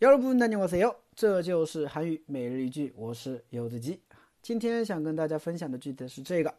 [0.00, 4.02] 여러분안녕하세요，这就是韩语每日一句，我是柚子鸡。
[4.42, 6.54] 今天想跟大家分享的句子是这个：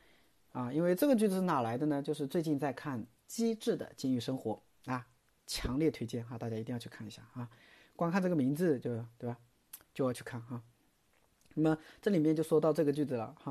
[0.53, 2.03] 啊，因为这个句子是哪来的呢？
[2.03, 4.61] 就是最近在看《机智的金鱼生活》
[4.93, 5.07] 啊，
[5.47, 7.49] 强烈推荐哈，大家一定要去看一下啊。
[7.97, 9.39] 光看这个名字就对吧？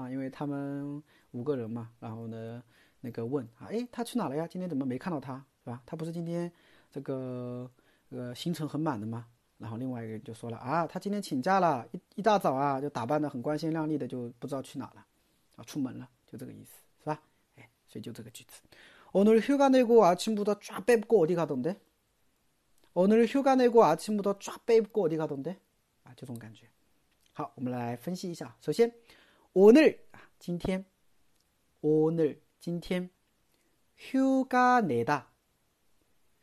[0.09, 2.63] 因为他们五个人嘛，然后呢，然后呢，
[3.02, 4.48] 那个问啊，哎，他去哪了呀？
[4.48, 5.84] 今天怎么没看到他，是吧？
[5.85, 6.52] 他不是今天
[6.91, 7.69] 这个
[8.09, 9.27] 呃行程很满的吗？
[9.59, 15.05] 然后另外一个人就说了啊，他今天请假了，一一大早啊就打扮的很光鲜亮丽的，就不知道去哪了，
[15.58, 17.22] 啊，出门了，就这个意思，是吧？
[17.58, 18.61] 哎，所以就这个句子。
[19.14, 21.75] 오늘휴가내고아침부터쫙빼고어디가던 데？
[22.94, 25.58] 오늘휴가내고아침부터쫙빼고어디가던 데？
[26.03, 26.67] 啊，就这种感觉。
[27.36, 28.55] 好，我们来分析一下。
[28.61, 28.94] 首先，
[29.53, 30.86] 오늘啊，今天，
[31.81, 33.09] 오늘今天，
[33.97, 35.23] 휴가내 다，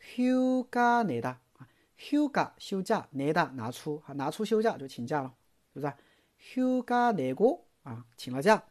[0.01, 5.35] 휴가내 다， 啊，휴가休假，내다拿出啊，拿出休假就请假了，
[5.75, 5.93] 是不是？
[6.41, 8.63] 휴가내고啊，请了假。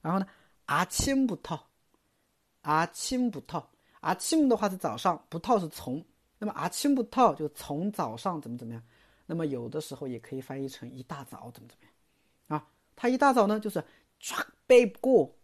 [0.00, 0.26] 然后呢，
[0.66, 1.60] 아침부 터，
[2.62, 3.64] 아침부 터，
[4.00, 6.04] 아침的话是早上，부터是从，
[6.38, 8.82] 那么아침부터就从早上怎么怎么样。
[9.31, 11.93] 那么有的时候也可以翻译成一大早怎么怎么样
[12.59, 12.67] 啊？
[12.95, 13.79] 他一大早呢就是
[14.19, 15.35] 唰背过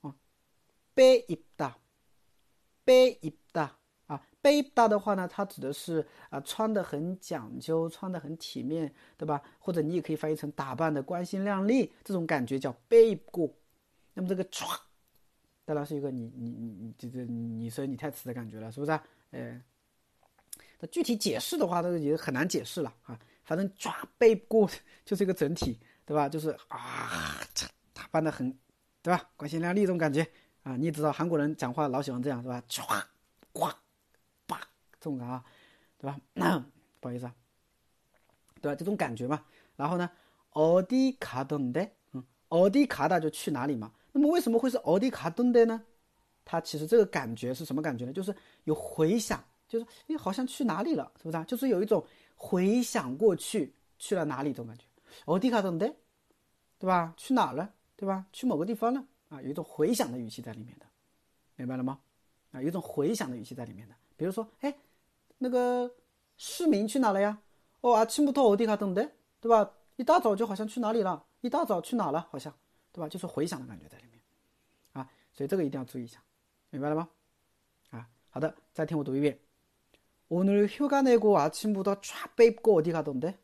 [0.00, 0.16] 啊，
[0.94, 1.76] 背一大，
[2.82, 3.76] 背一大
[4.06, 9.42] 啊，背一大的话呢，它指的是啊穿的很讲究，穿的很体面，对吧？
[9.58, 13.52] 或者你也可以翻译成打扮的光鲜亮丽，这种感觉叫背过。
[14.14, 14.80] 那么这个唰，
[15.66, 18.92] 当然是一个你你你你这个拟声拟态词的感觉了，是不是？
[19.32, 19.60] 哎。
[20.78, 23.18] 那具体解释的话，那也很难解释了啊。
[23.44, 24.68] 反正抓背过
[25.04, 26.28] 就是一个整体，对吧？
[26.28, 27.40] 就是啊，
[27.94, 28.50] 他办的很，
[29.00, 29.30] 对吧？
[29.36, 30.26] 光鲜亮丽这种感觉
[30.64, 32.60] 啊，你也知道韩国人讲话老喜欢这样，是吧？
[32.68, 33.00] 唰，
[33.52, 33.68] 呱，
[34.46, 34.58] 叭，
[35.00, 35.44] 这种啊，
[35.96, 36.18] 对吧？
[36.34, 36.58] 那
[36.98, 37.34] 不好意思啊，
[38.60, 38.74] 对吧？
[38.74, 39.44] 这种感觉嘛。
[39.76, 40.10] 然后呢，
[40.50, 43.92] 奥迪卡顿的，嗯，奥迪卡的就去哪里嘛？
[44.10, 45.80] 那么为什么会是奥迪卡顿的呢？
[46.44, 48.12] 它其实这个感觉是什么感觉呢？
[48.12, 49.42] 就是有回响。
[49.68, 51.44] 就是，哎，好像去哪里了，是不是啊？
[51.44, 52.04] 就是有一种
[52.34, 54.84] 回想过去，去了哪里这种感觉。
[55.24, 55.86] 欧迪卡顿的，
[56.78, 57.14] 对吧？
[57.16, 57.72] 去哪了？
[57.96, 58.26] 对吧？
[58.32, 60.86] 去某个地方了，啊，有一种回想的语气在里面的，
[61.56, 61.98] 明白了吗？
[62.52, 64.74] 啊，有一种回想的语气在里面的，比如说，哎。
[65.38, 65.94] 那个
[66.38, 67.38] 市民去哪了呀？
[67.82, 69.70] 哦，阿奇姆托欧迪卡顿的，对吧？
[69.96, 72.50] 一大早就好像去哪里了，一大早去哪了，好像，
[72.90, 73.06] 对吧？
[73.06, 74.18] 就是回想的感觉在里面。
[74.94, 76.22] 啊，所以这个一定要注意一下，
[76.70, 77.06] 明白了吗？
[77.90, 79.38] 啊，好的，再听我读一遍。
[80.29, 83.37] 오늘 휴가 내고 아침부터 쫙 빼입고 어디 가던데?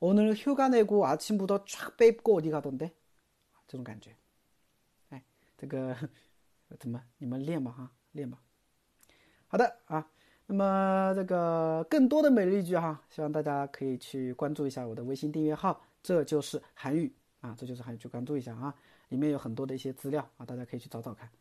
[0.00, 2.92] 오늘 휴가 내고 아침부터 쫙 빼입고 어디 가던데?
[3.66, 4.16] 这种感觉。
[5.10, 5.22] 哎，
[5.56, 5.96] 这个
[6.78, 7.02] 怎么？
[7.18, 8.40] 你们练嘛哈， 练吧。
[9.46, 10.06] 好的啊，
[10.46, 18.74] 那么这个更多的每日一句哈，希望大家可以去关注一下我的微信订阅号，这就是韩语啊，这就是韩语，去关注一下啊。
[19.08, 21.32] 里面有很多的一些资料啊，大家可以去找找看啊。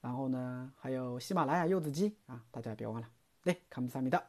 [0.00, 3.08] 然后呢，还有喜马拉雅柚子鸡啊，大家别忘了，
[3.42, 4.22] 对，看不三米到。